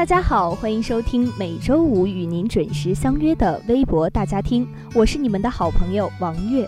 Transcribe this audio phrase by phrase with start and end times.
[0.00, 6.66] 大家好，欢迎收听每周五与您准时相约的微博大家听，我是你们的好朋友王月。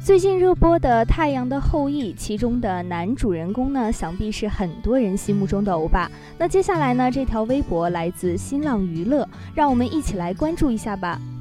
[0.00, 6.08] 最近热播的《太阳的后裔》，其中的男主人公呢，想必是很多人心目中的欧巴。
[6.38, 11.20] 那接下来呢，这条微博来自新浪娱乐，让我们一起来关注一下吧。《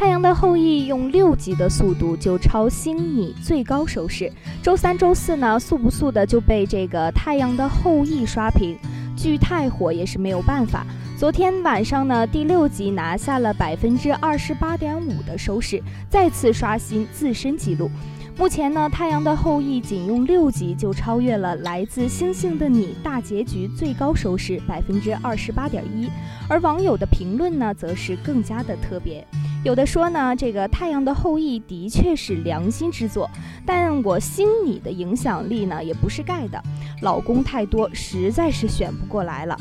[0.00, 4.32] 太阳的后裔》用六集的速度就超《星你》最高收视。
[4.62, 8.78] 周三、周四呢，速不速的就被这个《太阳的后裔》刷屏，
[9.14, 10.86] 剧太火也是没有办法。
[11.18, 17.90] 昨天晚上呢，第六集拿下了百分之二十八点五的收视，再次刷新自身纪录。
[18.38, 26.08] 目前呢，《太阳的后裔》仅用六集就超越了《来自星星的你》大结局最高收视百分之二十八点一，
[26.48, 29.22] 而网友的评论呢，则是更加的特别。
[29.62, 33.30] 有的说呢，这个《太阳的后裔》的确是良心之作，
[33.66, 36.62] 但我心里的影响力呢也不是盖的，
[37.02, 39.54] 老公太多，实在是选不过来了。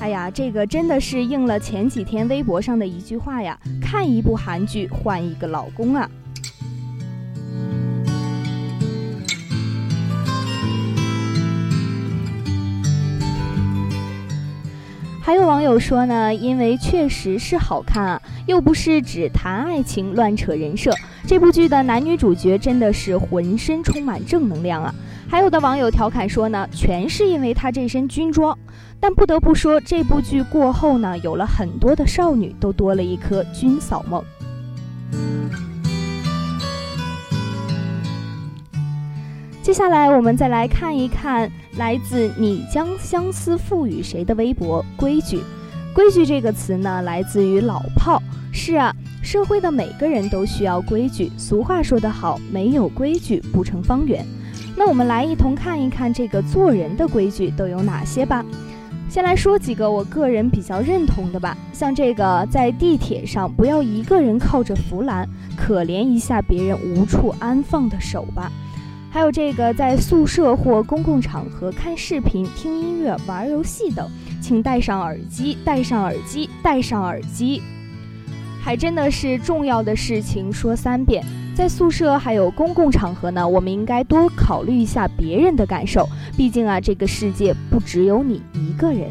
[0.00, 6.08] 哎呀，这个真的是应了前几天微博上的一句话呀：看一部韩剧换一个老公啊。
[15.28, 20.90] 还有网友说呢，因为确实是好看啊，又不是只谈爱情乱扯人设，
[21.26, 24.94] 这部剧的男女主角真的是浑身充满正能量啊。
[25.28, 28.58] 还有的网友调侃说呢，全是因为他这身军装。
[28.98, 34.24] 但不得不说，这部剧过后呢，有了很多的少女都多了一颗军嫂梦。
[39.68, 45.42] 接下来，我们再来看一看来自“你将相思赋予谁”的微博“规矩”。
[45.92, 48.18] 规矩这个词呢，来自于老炮。
[48.50, 48.90] 是啊，
[49.22, 51.30] 社会的每个人都需要规矩。
[51.36, 54.24] 俗话说得好，没有规矩不成方圆。
[54.74, 58.42] 那我们来一同看一看这个做人的规矩都有哪些吧。
[59.10, 68.50] 先来说几个我个人比较认同的吧，像这个在地铁上不要一个人靠着扶栏，可怜一下别人无处安放的手吧。
[69.10, 74.08] 还有这个，在宿舍或公共场合看视频、听音乐、玩游戏等，
[74.40, 77.62] 请戴上耳机，戴上耳机，戴上耳机。
[78.60, 81.24] 还真的是重要的事情说三遍。
[81.54, 89.10] 在宿舍还有公共场合呢，我们应该多考虑一下别人的感受，毕竟啊，这个世界不只有你一个人。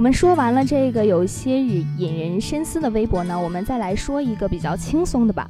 [0.00, 5.46] 我们说完了这个有些引人深思的微博呢，我们再来说一个比较轻松的吧。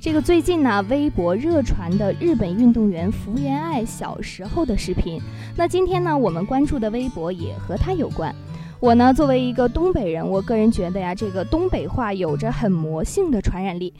[0.00, 5.20] 这个最近呢，微博热传的日本运动员福原爱小时候的视频。
[5.56, 8.34] 那今天呢，我们关注的微博也和他有关。
[8.80, 13.94] 我呢，作为一个东北人，我个人觉得呀，这个东北话有着很魔性的传染力。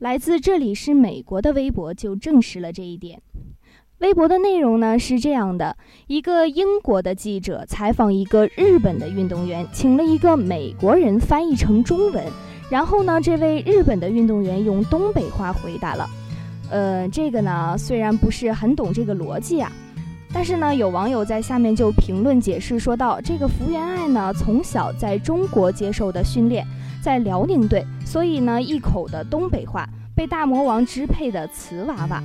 [0.00, 3.22] 来自这里是美国的微博就证实了这一点。
[4.02, 5.76] 微博的内容呢是这样的：
[6.08, 12.24] 一个英国的记者采访一个日本的运动员，请了一个美国人翻译成中文，
[12.68, 16.10] 然后呢，这位日本的运动员用东北话回答了。
[16.68, 19.70] 呃，这个呢虽然不是很懂这个逻辑啊，
[20.32, 26.66] 但是呢，有网友在下面就评论解释说道：这个福原爱呢从小在中国接受的训练，
[27.00, 32.20] 在辽宁队，所以呢一口的东北话，被大魔王支配的瓷娃娃。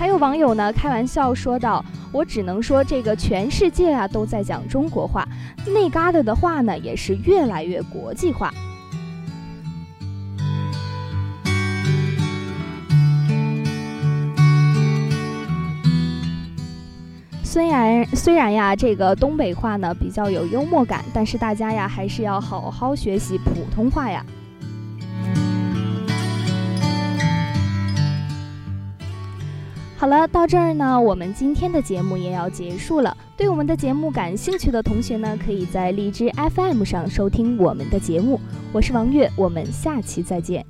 [0.00, 5.28] 还有网友呢开玩笑说道：“我只能说，这个全世界啊都在讲中国话，
[5.66, 8.50] 那旮瘩的话呢也是越来越国际化。”
[17.44, 24.24] 虽然虽然呀，这个东北话呢比较有幽默感，但是大家呀还是要好好学习普通话呀。
[30.00, 33.14] 好了，到这儿呢，我们今天的节目也要结束了。
[33.36, 38.40] 对我们的节目感兴趣的同学呢，可以在荔枝 FM 上收听我们的节目。
[38.72, 40.64] 我是王月，我们下期再见。